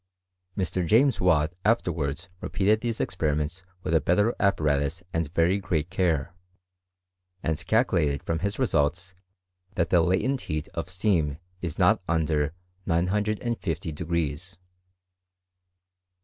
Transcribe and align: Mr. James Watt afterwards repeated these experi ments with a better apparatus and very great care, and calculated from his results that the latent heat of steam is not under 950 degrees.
Mr. 0.57 0.83
James 0.83 1.21
Watt 1.21 1.53
afterwards 1.63 2.27
repeated 2.39 2.81
these 2.81 2.97
experi 2.97 3.37
ments 3.37 3.61
with 3.83 3.93
a 3.93 4.01
better 4.01 4.33
apparatus 4.39 5.03
and 5.13 5.31
very 5.31 5.59
great 5.59 5.91
care, 5.91 6.33
and 7.43 7.63
calculated 7.67 8.23
from 8.23 8.39
his 8.39 8.57
results 8.57 9.13
that 9.75 9.91
the 9.91 10.01
latent 10.01 10.41
heat 10.49 10.67
of 10.69 10.89
steam 10.89 11.37
is 11.61 11.77
not 11.77 12.01
under 12.07 12.51
950 12.87 13.91
degrees. 13.91 14.57